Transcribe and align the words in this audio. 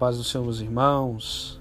paz 0.00 0.16
do 0.16 0.24
Senhor, 0.24 0.44
meus 0.44 0.60
irmãos. 0.60 1.60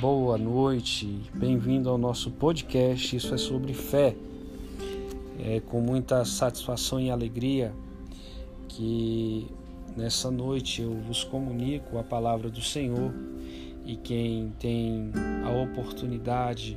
Boa 0.00 0.36
noite, 0.36 1.22
bem-vindo 1.32 1.88
ao 1.88 1.96
nosso 1.96 2.32
podcast. 2.32 3.14
Isso 3.14 3.32
é 3.32 3.38
sobre 3.38 3.72
fé. 3.72 4.16
É 5.38 5.60
com 5.60 5.80
muita 5.80 6.24
satisfação 6.24 6.98
e 6.98 7.08
alegria 7.08 7.72
que 8.66 9.46
nessa 9.96 10.32
noite 10.32 10.82
eu 10.82 10.92
vos 11.06 11.22
comunico 11.22 11.96
a 11.96 12.02
palavra 12.02 12.50
do 12.50 12.60
Senhor 12.60 13.14
e 13.86 13.94
quem 13.94 14.52
tem 14.58 15.12
a 15.44 15.62
oportunidade 15.62 16.76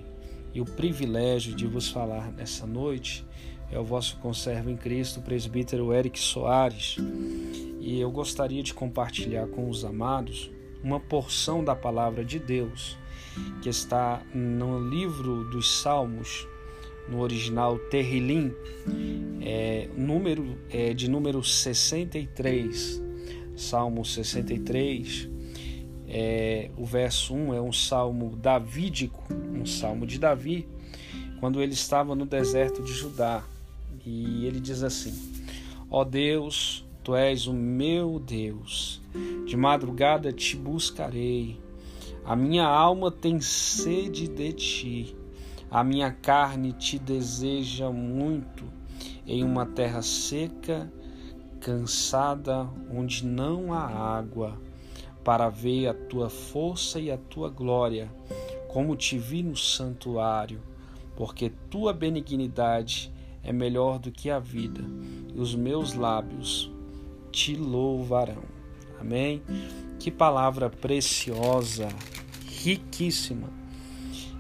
e 0.54 0.62
o 0.62 0.66
privilégio 0.66 1.56
de 1.56 1.66
vos 1.66 1.90
falar 1.90 2.32
nessa 2.32 2.68
noite 2.68 3.26
é 3.72 3.80
o 3.80 3.84
vosso 3.84 4.18
conservo 4.18 4.70
em 4.70 4.78
Cristo, 4.78 5.20
o 5.20 5.24
presbítero 5.24 5.94
Eric 5.94 6.20
Soares 6.20 6.98
e 7.80 8.00
eu 8.00 8.10
gostaria 8.12 8.64
de 8.64 8.74
compartilhar 8.74 9.48
com 9.48 9.70
os 9.70 9.84
amados 9.84 10.50
uma 10.84 11.00
porção 11.00 11.64
da 11.64 11.76
palavra 11.76 12.24
de 12.24 12.40
Deus 12.40 12.98
que 13.62 13.70
está 13.70 14.22
no 14.34 14.80
livro 14.90 15.44
dos 15.46 15.82
Salmos, 15.82 16.48
no 17.10 17.20
original 17.20 17.78
Terrilim, 17.78 18.54
é, 19.42 19.90
número, 19.98 20.58
é, 20.70 20.94
de 20.94 21.10
número 21.10 21.44
63, 21.44 23.02
Salmo 23.56 24.06
63, 24.06 25.30
é, 26.08 26.70
o 26.78 26.86
verso 26.86 27.34
1 27.34 27.54
é 27.54 27.62
um 27.62 27.74
salmo 27.74 28.36
davídico, 28.36 29.24
um 29.34 29.66
salmo 29.66 30.06
de 30.06 30.20
Davi, 30.20 30.68
quando 31.40 31.62
ele 31.62 31.74
estava 31.74 32.16
no 32.16 32.26
deserto 32.26 32.82
de 32.84 32.94
Judá. 32.94 33.44
E 34.06 34.46
ele 34.46 34.60
diz 34.60 34.84
assim: 34.84 35.14
Ó 35.90 36.02
oh 36.02 36.06
Deus, 36.06 36.86
Tu 37.04 37.14
és 37.18 37.48
o 37.48 37.54
meu 37.54 38.18
Deus. 38.18 39.02
De 39.46 39.58
madrugada 39.58 40.32
te 40.32 40.56
buscarei. 40.56 41.60
A 42.24 42.34
minha 42.34 42.66
alma 42.66 43.12
tem 43.12 43.42
sede 43.42 44.26
de 44.30 44.54
ti. 44.54 45.16
A 45.70 45.84
minha 45.84 46.14
carne 46.14 46.72
te 46.72 46.98
deseja 46.98 47.90
muito 47.90 48.64
em 49.28 49.44
uma 49.44 49.66
terra 49.66 50.02
seca, 50.02 50.90
cansada, 51.60 52.70
onde 52.90 53.26
não 53.26 53.74
há 53.74 53.86
água, 53.86 54.58
para 55.26 55.50
ver 55.50 55.88
a 55.88 55.94
tua 55.94 56.30
força 56.30 57.02
e 57.02 57.12
a 57.12 57.18
tua 57.18 57.50
glória, 57.50 58.10
como 58.70 58.96
te 58.96 59.18
vi 59.18 59.44
no 59.44 59.58
santuário, 59.58 60.62
porque 61.18 61.52
tua 61.70 61.92
benignidade 61.92 63.12
é 63.44 63.52
melhor 63.52 64.00
do 64.00 64.12
que 64.12 64.30
a 64.30 64.40
vida, 64.40 64.82
e 65.34 65.40
os 65.40 65.54
meus 65.54 65.94
lábios 65.94 66.72
te 67.32 67.56
louvarão. 67.56 68.44
Amém? 69.00 69.42
Que 70.00 70.10
palavra 70.10 70.70
preciosa, 70.70 71.90
riquíssima. 72.48 73.50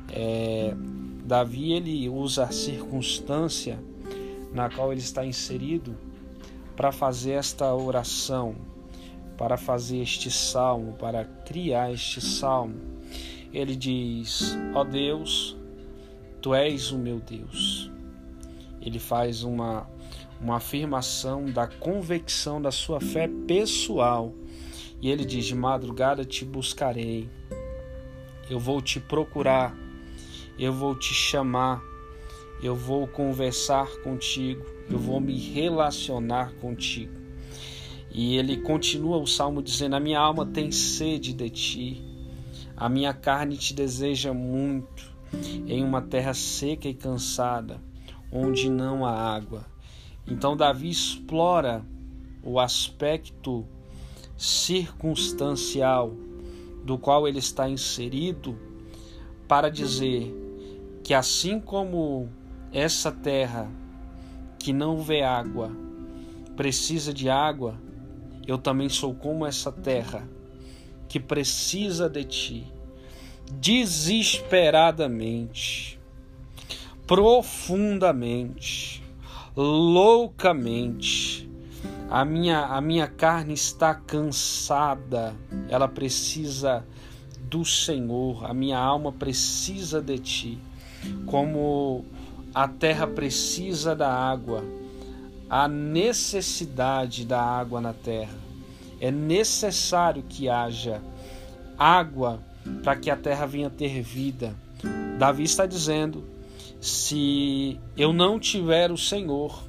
É, 0.09 0.74
Davi 1.26 1.74
ele 1.74 2.08
usa 2.08 2.44
a 2.44 2.52
circunstância 2.52 3.80
na 4.54 4.70
qual 4.70 4.92
ele 4.92 5.02
está 5.02 5.26
inserido 5.26 5.98
para 6.76 6.92
fazer 6.92 7.31
esta 7.31 7.74
oração, 7.74 8.56
para 9.38 9.58
fazer 9.58 10.02
este 10.02 10.30
salmo, 10.30 10.94
para 10.94 11.26
criar 11.26 11.92
este 11.92 12.22
salmo. 12.22 12.76
Ele 13.52 13.76
diz: 13.76 14.56
Ó 14.74 14.81
oh 14.81 14.84
Deus, 14.84 15.58
tu 16.42 16.54
és 16.54 16.92
o 16.92 16.98
meu 16.98 17.20
Deus. 17.20 17.92
Ele 18.86 19.00
faz 19.00 19.44
uma 19.44 19.88
uma 20.44 20.58
afirmação 20.58 21.45
da 21.45 21.66
convicção 21.67 22.62
da 22.62 22.70
sua 22.70 23.00
fé 23.00 23.30
pessoal. 23.48 24.34
E 25.02 25.09
ele 25.09 25.23
diz: 25.23 25.45
De 25.45 25.56
madrugada 25.56 26.25
te 26.25 26.44
buscarei, 26.44 27.30
eu 28.50 28.59
vou 28.59 28.81
te 28.81 29.00
procurar, 29.00 29.75
eu 30.59 30.74
vou 30.74 30.96
te 30.96 31.13
chamar, 31.13 31.81
eu 32.62 32.75
vou 32.75 33.07
conversar 33.07 33.88
contigo, 34.03 34.66
eu 34.90 35.00
vou 35.00 35.19
me 35.19 35.38
relacionar 35.38 36.53
contigo. 36.56 37.24
E 38.12 38.38
ele 38.38 38.57
continua 38.57 39.18
o 39.18 39.25
salmo 39.25 39.62
dizendo: 39.62 39.96
A 39.96 40.00
minha 40.00 40.19
alma 40.19 40.46
tem 40.46 40.72
sede 40.72 41.34
de 41.34 41.50
ti, 41.50 42.03
a 42.75 42.90
minha 42.90 43.13
carne 43.13 43.57
te 43.57 43.74
deseja 43.74 44.34
muito, 44.34 45.12
em 45.66 45.84
uma 45.84 46.02
terra 46.02 46.34
seca 46.34 46.88
e 46.88 46.94
cansada, 46.94 47.81
onde 48.33 48.69
não 48.69 49.05
há 49.05 49.11
água. 49.11 49.66
Então, 50.25 50.57
Davi 50.57 50.89
explora 50.89 51.85
o 52.44 52.59
aspecto 52.59 53.66
circunstancial 54.38 56.13
do 56.83 56.97
qual 56.97 57.27
ele 57.27 57.38
está 57.39 57.69
inserido 57.69 58.57
para 59.47 59.69
dizer 59.69 60.33
que, 61.03 61.13
assim 61.13 61.59
como 61.59 62.27
essa 62.71 63.11
terra 63.11 63.69
que 64.57 64.73
não 64.73 65.01
vê 65.01 65.21
água 65.21 65.71
precisa 66.55 67.13
de 67.13 67.29
água, 67.29 67.77
eu 68.47 68.57
também 68.57 68.89
sou 68.89 69.13
como 69.13 69.45
essa 69.45 69.71
terra 69.71 70.27
que 71.07 71.19
precisa 71.19 72.09
de 72.09 72.23
ti 72.23 72.73
desesperadamente, 73.51 76.00
profundamente 77.13 79.03
loucamente. 79.56 81.47
A 82.09 82.25
minha, 82.25 82.66
a 82.66 82.81
minha 82.81 83.06
carne 83.06 83.53
está 83.53 83.94
cansada, 83.94 85.35
ela 85.69 85.88
precisa 85.88 86.84
do 87.51 87.63
Senhor, 87.63 88.44
a 88.50 88.51
minha 88.51 88.79
alma 88.79 89.12
precisa 89.12 90.01
de 90.01 90.18
ti. 90.18 90.57
Como 91.28 92.03
a 92.51 92.68
terra 92.68 93.06
precisa 93.06 93.95
da 93.95 94.12
água, 94.12 94.63
a 95.47 95.68
necessidade 95.68 97.25
da 97.25 97.40
água 97.40 97.80
na 97.80 97.94
terra. 97.94 98.40
É 99.00 99.12
necessário 99.12 100.24
que 100.24 100.50
haja 100.50 101.00
água 101.78 102.40
para 102.84 102.95
que 102.95 103.12
a 103.12 103.16
terra 103.16 103.45
venha 103.45 103.69
ter 103.69 104.01
vida. 104.01 104.56
Davi 105.19 105.44
está 105.44 105.68
dizendo 105.68 106.32
se 106.79 107.79
eu 107.95 108.11
não 108.11 108.39
tiver 108.39 108.91
o 108.91 108.97
Senhor, 108.97 109.63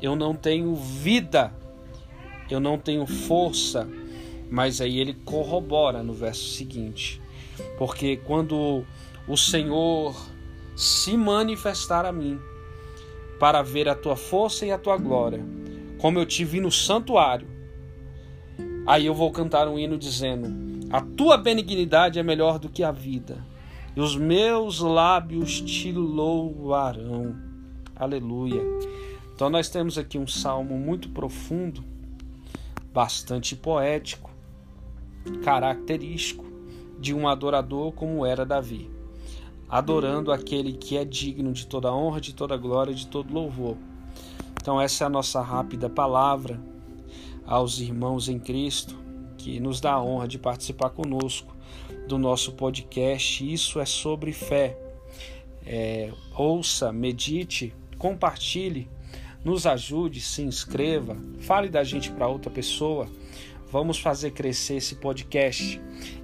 eu 0.00 0.16
não 0.16 0.34
tenho 0.34 0.74
vida, 0.74 1.52
eu 2.50 2.60
não 2.60 2.78
tenho 2.78 3.06
força. 3.06 3.88
Mas 4.50 4.80
aí 4.80 4.98
ele 4.98 5.12
corrobora 5.12 6.02
no 6.02 6.14
verso 6.14 6.48
seguinte, 6.54 7.20
porque 7.76 8.16
quando 8.16 8.84
o 9.26 9.36
Senhor 9.36 10.16
se 10.74 11.16
manifestar 11.16 12.06
a 12.06 12.12
mim, 12.12 12.38
para 13.38 13.62
ver 13.62 13.88
a 13.88 13.94
tua 13.94 14.16
força 14.16 14.66
e 14.66 14.72
a 14.72 14.78
tua 14.78 14.96
glória, 14.96 15.44
como 15.98 16.18
eu 16.18 16.26
te 16.26 16.44
vi 16.44 16.60
no 16.60 16.72
santuário, 16.72 17.46
aí 18.86 19.06
eu 19.06 19.14
vou 19.14 19.30
cantar 19.30 19.68
um 19.68 19.78
hino 19.78 19.98
dizendo: 19.98 20.86
A 20.90 21.00
tua 21.00 21.36
benignidade 21.36 22.18
é 22.18 22.22
melhor 22.22 22.58
do 22.58 22.68
que 22.68 22.82
a 22.82 22.90
vida 22.90 23.46
e 23.98 24.00
os 24.00 24.14
meus 24.14 24.78
lábios 24.78 25.60
te 25.60 25.90
louvarão. 25.90 27.34
Aleluia. 27.96 28.62
Então 29.34 29.50
nós 29.50 29.68
temos 29.68 29.98
aqui 29.98 30.16
um 30.16 30.26
salmo 30.26 30.78
muito 30.78 31.08
profundo, 31.08 31.82
bastante 32.94 33.56
poético, 33.56 34.30
característico 35.42 36.44
de 37.00 37.12
um 37.12 37.26
adorador 37.26 37.90
como 37.90 38.24
era 38.24 38.46
Davi, 38.46 38.88
adorando 39.68 40.30
aquele 40.30 40.74
que 40.74 40.96
é 40.96 41.04
digno 41.04 41.52
de 41.52 41.66
toda 41.66 41.92
honra, 41.92 42.20
de 42.20 42.32
toda 42.32 42.56
glória, 42.56 42.94
de 42.94 43.08
todo 43.08 43.34
louvor. 43.34 43.76
Então 44.62 44.80
essa 44.80 45.02
é 45.02 45.06
a 45.08 45.10
nossa 45.10 45.42
rápida 45.42 45.90
palavra 45.90 46.60
aos 47.44 47.80
irmãos 47.80 48.28
em 48.28 48.38
Cristo, 48.38 48.96
que 49.38 49.58
nos 49.60 49.80
dá 49.80 49.92
a 49.92 50.02
honra 50.02 50.28
de 50.28 50.38
participar 50.38 50.90
conosco 50.90 51.56
do 52.06 52.18
nosso 52.18 52.52
podcast. 52.52 53.50
Isso 53.50 53.80
é 53.80 53.86
sobre 53.86 54.32
fé. 54.32 54.76
É, 55.64 56.12
ouça, 56.36 56.92
medite, 56.92 57.74
compartilhe, 57.96 58.88
nos 59.44 59.66
ajude, 59.66 60.20
se 60.20 60.42
inscreva, 60.42 61.16
fale 61.40 61.68
da 61.68 61.84
gente 61.84 62.10
para 62.10 62.26
outra 62.26 62.50
pessoa. 62.50 63.08
Vamos 63.70 63.98
fazer 63.98 64.32
crescer 64.32 64.76
esse 64.76 64.96
podcast. 64.96 65.80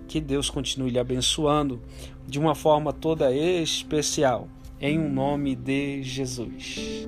Que 0.09 0.21
Deus 0.21 0.51
continue 0.51 0.91
lhe 0.91 0.99
abençoando 0.99 1.83
de 2.27 2.39
uma 2.39 2.55
forma 2.55 2.93
toda 2.93 3.33
especial. 3.33 4.49
Em 4.81 4.99
um 4.99 5.11
nome 5.11 5.55
de 5.55 6.03
Jesus. 6.03 7.07